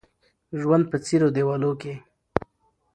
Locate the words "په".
0.91-0.97